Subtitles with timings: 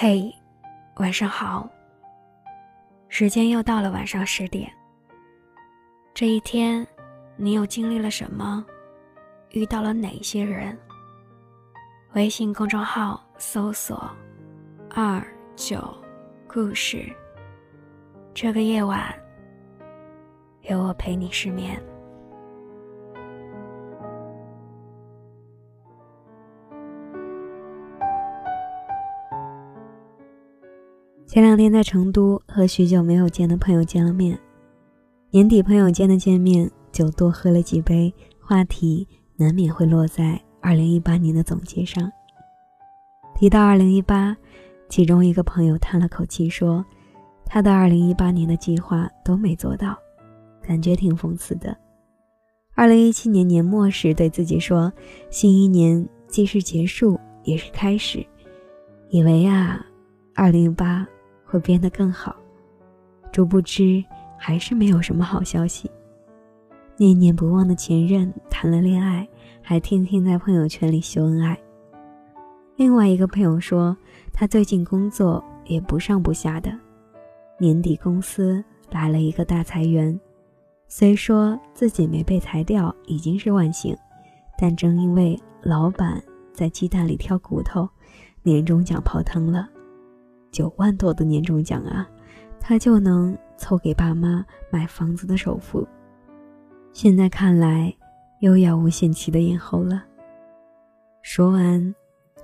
[0.00, 0.32] 嘿，
[0.98, 1.68] 晚上好。
[3.08, 4.72] 时间又到了晚上十点。
[6.14, 6.86] 这一天，
[7.36, 8.64] 你又经历了什么？
[9.50, 10.78] 遇到了哪些人？
[12.12, 14.08] 微信公众号搜索
[14.94, 15.20] “二
[15.56, 15.92] 九
[16.46, 17.04] 故事”。
[18.32, 19.12] 这个夜晚，
[20.60, 21.76] 有我陪你失眠。
[31.28, 34.36] 前两天在成都和许久没有见的朋友见了面，
[35.30, 38.10] 年底朋友间的见面就多喝了几杯，
[38.40, 39.06] 话题
[39.36, 42.10] 难免会落在二零一八年的总结上。
[43.36, 44.34] 提到二零一八，
[44.88, 46.82] 其中一个朋友叹了口气说
[47.44, 49.94] ：“他的二零一八年的计划都没做到，
[50.62, 51.76] 感觉挺讽刺的。”
[52.74, 54.90] 二零一七年年末时对自己说
[55.28, 58.26] ：“新一年既是结束也是开始。”
[59.10, 59.84] 以为啊，
[60.34, 61.06] 二零一八。
[61.48, 62.36] 会变得更好，
[63.32, 64.04] 殊不知
[64.36, 65.90] 还是没有什么好消息。
[66.96, 69.26] 念念不忘的前任谈了恋爱，
[69.62, 71.56] 还天天在朋友圈里秀恩爱。
[72.76, 73.96] 另外一个朋友说，
[74.32, 76.70] 他最近工作也不上不下的，
[77.58, 80.18] 年底公司来了一个大裁员，
[80.88, 83.96] 虽说自己没被裁掉已经是万幸，
[84.58, 87.88] 但正因为老板在鸡蛋里挑骨头，
[88.42, 89.68] 年终奖泡汤了。
[90.50, 92.08] 九万多的年终奖啊，
[92.60, 95.86] 他就能凑给爸妈买房子的首付。
[96.92, 97.94] 现在看来，
[98.40, 100.04] 又要无限期的延后了。
[101.22, 101.94] 说完，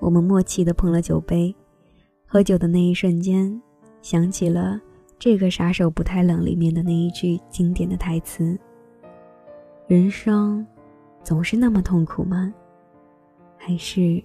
[0.00, 1.54] 我们默契的碰了酒杯。
[2.26, 3.60] 喝酒的那一瞬间，
[4.00, 4.80] 想起了
[5.18, 8.58] 《这个杀手不太冷》里面的那一句经典的台词
[9.86, 10.66] ：“人生，
[11.22, 12.52] 总是那么痛苦吗？
[13.56, 14.22] 还是，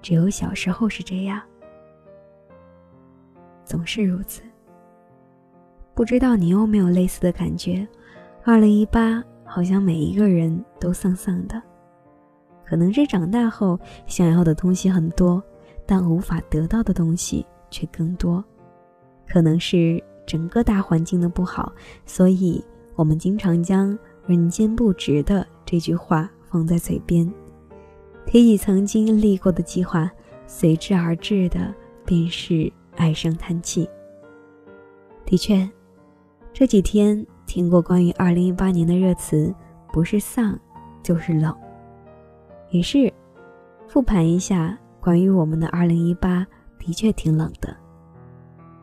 [0.00, 1.40] 只有小时候是这样？”
[3.64, 4.42] 总是如此。
[5.94, 7.86] 不知道你有没有类似的感觉？
[8.44, 11.62] 二零一八好像每一个人都丧丧的，
[12.64, 15.42] 可能是长大后想要的东西很多，
[15.86, 18.42] 但无法得到的东西却更多；
[19.28, 21.72] 可能是整个大环境的不好，
[22.06, 22.64] 所以
[22.96, 23.96] 我们经常将
[24.26, 27.30] “人间不值”的这句话放在嘴边，
[28.24, 30.10] 提起曾经立过的计划，
[30.46, 31.72] 随之而至的
[32.06, 32.72] 便是。
[33.02, 33.90] 唉声叹气。
[35.26, 35.68] 的确，
[36.52, 39.52] 这几天听过关于二零一八年的热词，
[39.92, 40.56] 不是丧，
[41.02, 41.52] 就是冷。
[42.70, 43.12] 于是，
[43.88, 46.46] 复盘一下关于我们的二零一八，
[46.78, 47.76] 的确挺冷的。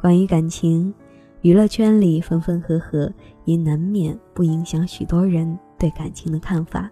[0.00, 0.94] 关于感情，
[1.40, 3.12] 娱乐圈里分分合合，
[3.46, 6.88] 也难免不影响许多人对感情的看法。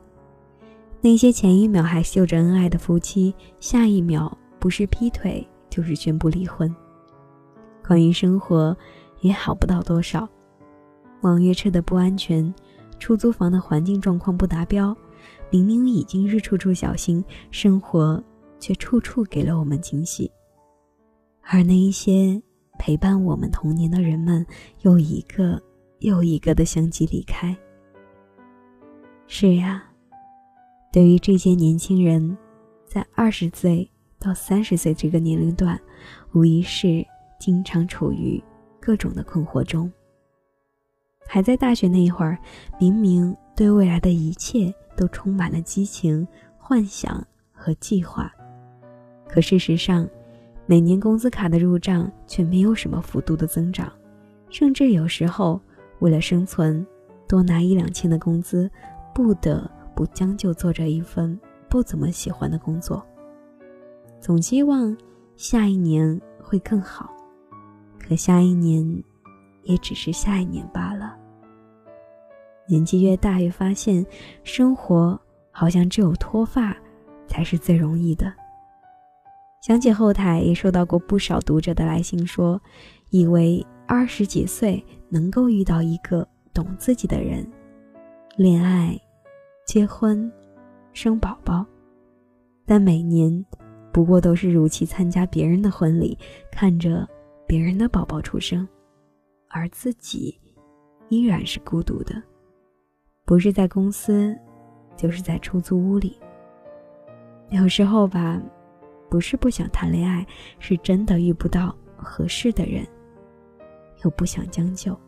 [1.00, 6.74] 那些前一秒还秀着恩爱的夫妻，下一秒不是劈腿，就是宣布离婚。
[7.86, 8.76] 关于生活，
[9.20, 10.28] 也好不到多少。
[11.22, 12.52] 网约车的不安全，
[12.98, 14.96] 出租房的环境状况不达标，
[15.50, 18.22] 明明已经是处处小心，生活
[18.58, 20.30] 却处处给了我们惊喜。
[21.42, 22.40] 而那一些
[22.78, 24.46] 陪伴我们童年的人们，
[24.80, 25.60] 又一个
[25.98, 27.56] 又一个的相继离开。
[29.26, 29.84] 是呀，
[30.92, 32.36] 对于这些年轻人，
[32.86, 33.88] 在二十岁
[34.18, 35.80] 到三十岁这个年龄段，
[36.32, 37.06] 无疑是。
[37.42, 38.40] 经常处于
[38.80, 39.90] 各种的困惑中。
[41.26, 42.38] 还在大学那一会儿，
[42.78, 46.24] 明明对未来的一切都充满了激情、
[46.56, 48.32] 幻想和计划，
[49.28, 50.08] 可事实上，
[50.66, 53.92] 每年工资卡的入账却没有什么幅度的增长，
[54.48, 55.60] 甚至有时候
[55.98, 56.86] 为了生存，
[57.26, 58.70] 多拿一两千的工资，
[59.12, 61.36] 不得不将就做着一份
[61.68, 63.04] 不怎么喜欢的工作，
[64.20, 64.96] 总希望
[65.34, 67.12] 下一年会更好。
[68.12, 69.02] 可下一年，
[69.62, 71.16] 也只是下一年罢了。
[72.66, 74.04] 年纪越大，越发现
[74.44, 75.18] 生活
[75.50, 76.76] 好像只有脱发
[77.26, 78.30] 才是最容易的。
[79.62, 82.60] 想起后台也收到过不少读者的来信，说
[83.08, 87.50] 以为二十几岁能够遇到一个懂自己的人，
[88.36, 88.94] 恋爱、
[89.64, 90.30] 结婚、
[90.92, 91.64] 生宝宝，
[92.66, 93.42] 但每年
[93.90, 96.18] 不过都是如期参加别人的婚礼，
[96.50, 97.08] 看着。
[97.52, 98.66] 别人的宝宝出生，
[99.50, 100.40] 而自己
[101.10, 102.14] 依然是孤独的，
[103.26, 104.34] 不是在公司，
[104.96, 106.16] 就是在出租屋里。
[107.50, 108.40] 有时候吧，
[109.10, 110.26] 不是不想谈恋爱，
[110.60, 112.86] 是真的遇不到合适的人，
[114.02, 114.98] 又不想将就。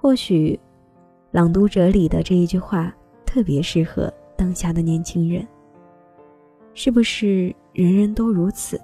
[0.00, 0.54] 或许，
[1.30, 2.90] 《朗读者》里的这一句话
[3.26, 5.46] 特别适合当下的年轻人。
[6.72, 8.80] 是不是人人都如此？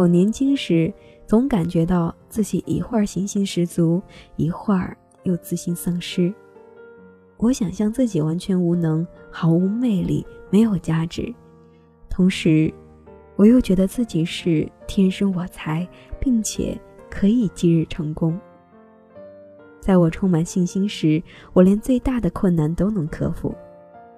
[0.00, 0.90] 我年轻时
[1.26, 4.00] 总感觉到自己一会儿信心十足，
[4.36, 6.32] 一会儿又自信丧失。
[7.36, 11.30] 我想象自己完全无能，毫无魅力，没有价值。
[12.08, 12.72] 同时，
[13.36, 15.86] 我又觉得自己是天生我材，
[16.18, 16.80] 并且
[17.10, 18.40] 可以今日成功。
[19.80, 23.54] 在我充满信心时，我连最大的困难都能克服。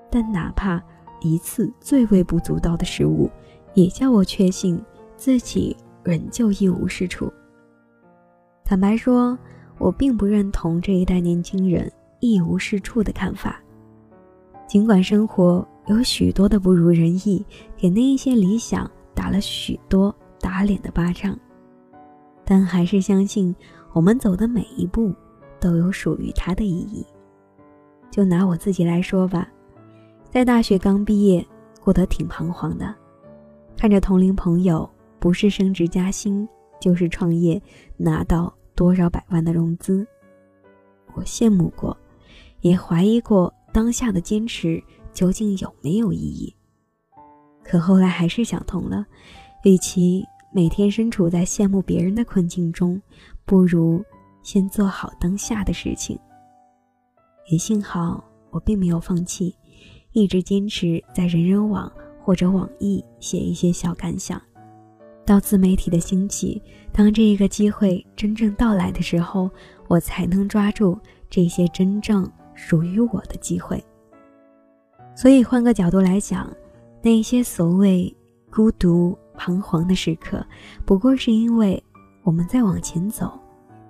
[0.09, 0.81] 但哪怕
[1.21, 3.29] 一次最微不足道的失误，
[3.75, 4.81] 也叫我确信
[5.23, 7.33] 自己仍旧一无是处。
[8.65, 9.39] 坦白说，
[9.79, 11.89] 我并不认同这一代年轻人。
[12.19, 13.61] 一无是处的看法。
[14.67, 17.47] 尽管生活有许多的不如人意，
[17.77, 21.39] 给那一些理想打了许多打脸的巴掌，
[22.45, 23.55] 但还是相信
[23.93, 25.15] 我们走的每一步
[25.61, 27.07] 都有属于它的意义。
[28.11, 29.49] 就拿我自己来说吧，
[30.31, 31.47] 在大学刚毕业，
[31.81, 32.93] 过得挺彷徨的，
[33.77, 34.89] 看着同龄朋友
[35.23, 36.49] 不是升职加薪，
[36.81, 37.63] 就是创业，
[37.97, 40.05] 拿到多少百万的融资，
[41.15, 41.97] 我羡慕过。
[42.61, 44.83] 也怀疑过当下的坚持
[45.13, 46.53] 究竟有没有意义，
[47.63, 49.07] 可后来还是想通了，
[49.63, 53.01] 与其每天身处在羡慕别人的困境中，
[53.45, 54.05] 不如
[54.43, 56.19] 先做好当下的事情。
[57.49, 59.55] 也幸好我并没有放弃，
[60.11, 61.93] 一直坚持在人人网
[62.25, 64.43] 或者网易写一些小感想。
[65.25, 69.51] 到自媒体的兴起，当这一个机会真正到来的时候，
[69.89, 70.99] 我才能抓住
[71.29, 72.31] 这些真正。
[72.55, 73.83] 属于我的机会。
[75.17, 76.55] 所以换个角度来讲，
[77.01, 78.15] 那些所谓
[78.51, 80.47] 孤独、彷徨的时刻，
[80.85, 81.83] 不过是因为
[82.23, 83.33] 我们在往前走。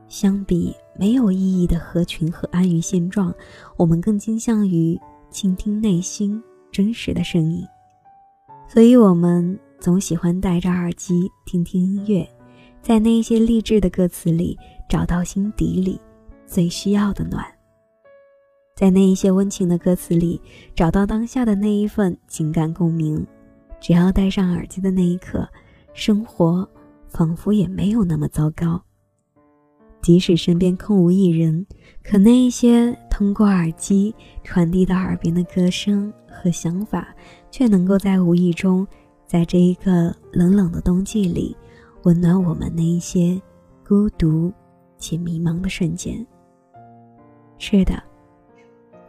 [0.08, 3.34] 相比没有意义的合群和安于现状，
[3.76, 6.40] 我们更倾向于倾听内心
[6.70, 7.66] 真实的声音。
[8.68, 12.24] 所以，我们总喜欢戴着耳机听听音乐，
[12.80, 14.56] 在那些励志的歌词里
[14.88, 16.00] 找到心底里
[16.46, 17.44] 最需要的暖。
[18.76, 20.40] 在那一些温情的歌词里，
[20.76, 23.26] 找到当下的那一份情感共鸣。
[23.80, 25.48] 只要戴上耳机的那一刻，
[25.94, 26.64] 生活
[27.08, 28.80] 仿佛也没有那么糟糕。
[30.00, 31.66] 即使身边空无一人，
[32.04, 34.14] 可那一些通过耳机
[34.44, 37.12] 传递到耳边的歌声和想法，
[37.50, 38.86] 却能够在无意中，
[39.32, 41.56] 在这一个冷冷的冬季里，
[42.02, 43.40] 温暖我们那一些
[43.82, 44.52] 孤独
[44.98, 46.26] 且迷茫的瞬间。
[47.56, 47.94] 是的。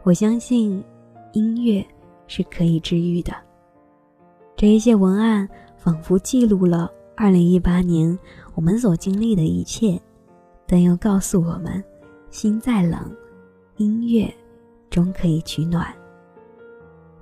[0.02, 0.82] 我相信，
[1.34, 1.86] 音乐
[2.26, 3.34] 是可以治愈的。
[4.56, 8.18] 这一些文案仿佛记录了二零一八年
[8.54, 10.00] 我们所经历的一切，
[10.66, 11.84] 但又告诉我们：
[12.30, 13.14] 心再冷，
[13.76, 14.34] 音乐
[14.88, 15.86] 终可以取暖。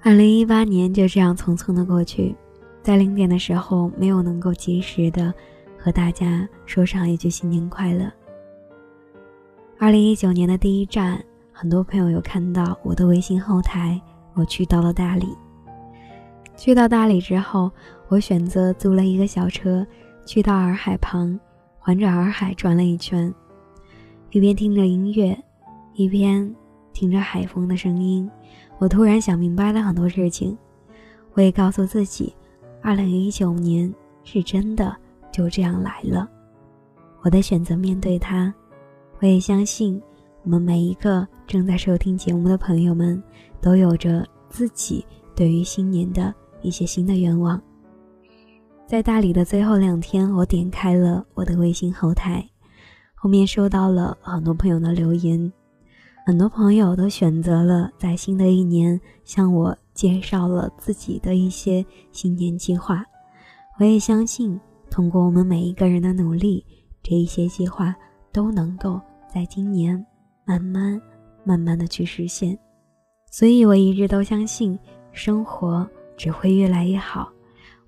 [0.03, 2.33] 二零一八年就这样匆匆的过去，
[2.83, 5.33] 在零点的时候没有能够及时的
[5.79, 8.11] 和大家说上一句新年快乐。
[9.79, 11.23] 二零一九年的第一站。
[11.55, 14.01] 很多朋友有看到我的微信后台，
[14.33, 15.29] 我去到了大理。
[16.57, 17.71] 去到大理之后，
[18.09, 19.87] 我选择租了一个小车，
[20.25, 21.39] 去到洱海旁，
[21.79, 23.33] 环着洱海转了一圈，
[24.31, 25.39] 一边听着音乐，
[25.93, 26.53] 一边
[26.93, 28.29] 听着海风的声音。
[28.79, 30.57] 我突然想明白了很多事情，
[31.35, 32.35] 我也告诉自己，
[32.83, 33.93] 二零一九年
[34.25, 34.95] 是真的
[35.31, 36.29] 就这样来了。
[37.23, 38.53] 我的选择面对它，
[39.21, 40.03] 我也相信。
[40.45, 43.23] 我们每一个正在收听节目的朋友们，
[43.61, 47.63] 都有着自己对于新年的一些新的愿望。
[48.85, 52.45] 在大理的最后两天，我点开了我的微信后台，
[53.15, 55.53] 后面收到了很多朋友的留言，
[56.27, 63.05] 很多朋友都选择了在新的一年向我介绍了自己的一些新年计划。
[63.79, 66.65] 我也相信，通过我们每一个人的努力，
[67.03, 67.95] 这一些计划
[68.33, 69.01] 都能够
[69.33, 70.05] 在今年。
[70.45, 71.01] 慢慢、
[71.45, 72.59] 慢慢的去实现，
[73.31, 74.77] 所以我一直都相信
[75.13, 77.31] 生活只会越来越好。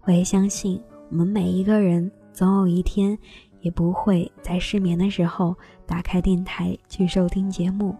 [0.04, 0.80] 我也相信
[1.10, 3.18] 我们每一个人总有一天
[3.60, 5.52] 也不会在失眠的时候
[5.84, 7.94] 打开电台去收听节目，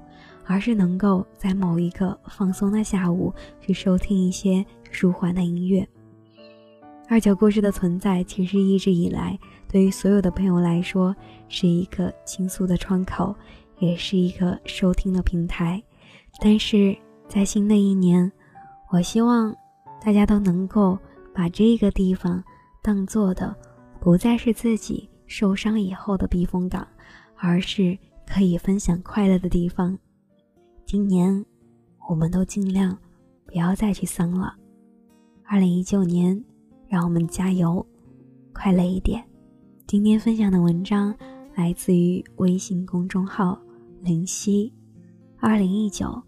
[0.47, 5.87] 而是能够在某一个放松的下午去收听一些舒缓的音乐。
[7.09, 11.15] 二九故事的存在，其实一直以来对于所有的朋友来说
[11.49, 13.35] 是一个倾诉的窗口。
[13.81, 15.83] 也是一个收听的平台，
[16.41, 16.97] 但是
[17.29, 18.31] 在新的一年，
[18.89, 19.53] 我希望
[20.01, 20.97] 大家都能够
[21.35, 22.43] 把这个地方
[22.81, 23.55] 当做的
[24.01, 26.87] 不再是自己受伤以后的避风港，
[27.37, 29.99] 而是可以分享快乐的地方。
[30.95, 31.45] 今年，
[32.09, 32.97] 我们都尽量
[33.45, 34.55] 不要再去丧了。
[35.45, 36.41] 二零一九年，
[36.87, 37.85] 让我们加油，
[38.53, 39.21] 快乐一点。
[39.89, 41.13] 今天分享的文章
[41.57, 43.61] 来自于微信公众号
[44.03, 44.73] “灵犀”，
[45.43, 46.23] 二零一九，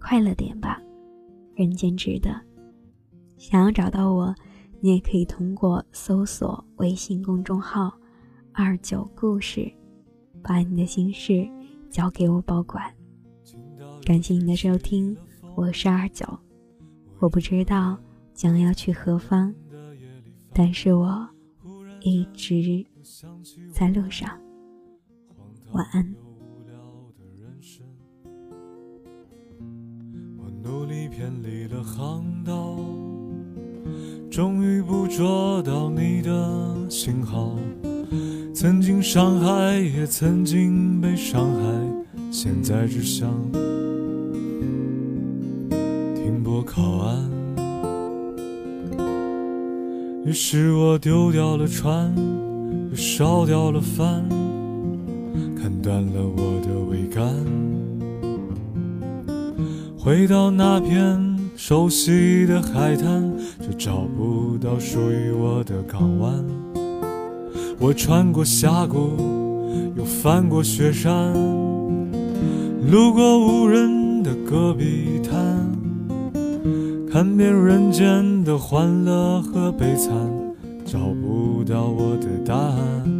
[0.00, 0.80] 快乐点吧，
[1.54, 2.34] 人间值得。
[3.36, 4.34] 想要找到我，
[4.80, 7.92] 你也可以通过搜索微信公众号
[8.54, 9.70] “二九故事”，
[10.42, 11.46] 把你的心事
[11.90, 12.90] 交给我保管。
[14.08, 15.14] 感谢你的收听，
[15.54, 16.24] 我是二九。
[17.18, 17.98] 我不知道
[18.32, 19.54] 将要去何方，
[20.54, 21.28] 但是我
[22.00, 22.86] 一直。
[23.70, 24.30] 在路上，
[25.72, 26.14] 晚安。
[30.38, 32.78] 我努力偏离了航道，
[34.30, 37.58] 终于捕捉到你的信号。
[38.54, 43.30] 曾经伤害，也曾经被伤害，现在只想
[50.28, 52.14] 于是我丢掉了船。
[52.90, 54.28] 又烧掉了帆，
[55.56, 57.34] 砍断了我的桅杆，
[59.98, 66.44] 回到那片熟悉的海滩，却找不到属于我的港湾。
[67.78, 69.16] 我穿过峡谷，
[69.96, 71.32] 又翻过雪山，
[72.90, 75.57] 路过无人的戈壁滩，
[77.10, 80.48] 看遍人间的欢乐和悲惨。
[80.88, 83.17] 找不到我的答案。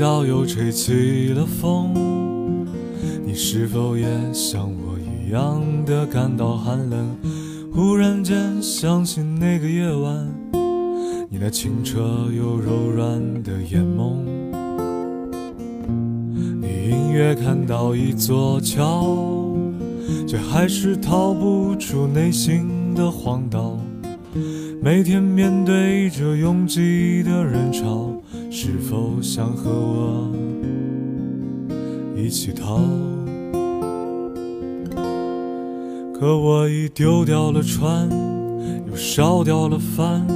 [0.00, 1.92] 到又吹起了风，
[3.22, 7.14] 你是否也像我一样的感到寒冷？
[7.70, 10.26] 忽然间想起那个夜晚，
[11.28, 12.00] 你那清澈
[12.34, 14.14] 又柔软的眼眸，
[16.62, 19.18] 你隐约看到一座桥，
[20.26, 23.78] 却还是逃不出内心的荒岛。
[24.82, 28.10] 每天面对着拥挤的人潮。
[28.52, 30.32] 是否想和我
[32.16, 32.80] 一起逃？
[36.18, 38.08] 可我已丢掉了船，
[38.88, 40.26] 又烧掉了帆，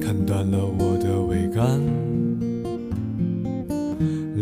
[0.00, 1.80] 砍断了我的桅杆。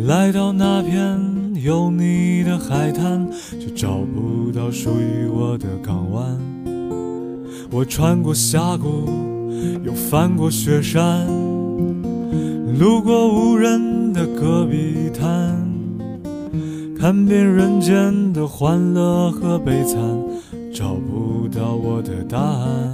[0.07, 1.21] 来到那片
[1.63, 6.60] 有你的海滩，却找不到属于我的港湾。
[7.73, 9.09] 我穿过峡谷，
[9.85, 11.25] 又翻过雪山。
[12.77, 15.57] 路过无人的戈壁滩，
[16.99, 19.99] 看遍人间的欢乐和悲惨，
[20.73, 22.91] 找不到我的答案。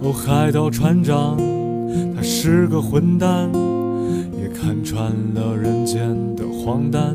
[0.00, 1.36] 哦，海盗船长，
[2.16, 3.50] 他是个混蛋，
[4.40, 7.14] 也看穿了人间的荒诞。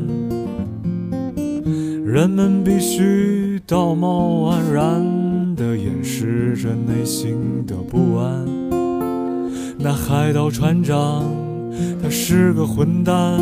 [2.04, 5.21] 人们必须道貌岸然
[5.54, 8.46] 地掩饰着内心的不安。
[9.78, 11.24] 那海盗船长，
[12.02, 13.40] 他是个混蛋，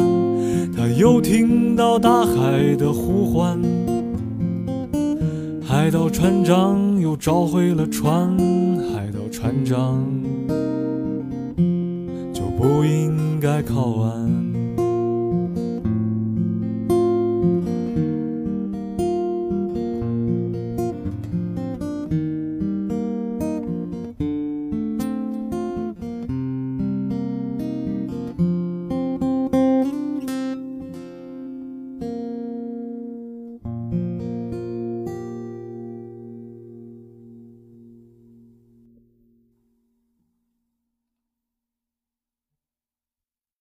[0.76, 3.60] 他又听到大海的呼唤。
[5.62, 8.36] 海盗船长又找回了船，
[8.92, 10.04] 海盗船长
[12.32, 14.49] 就不应该靠岸。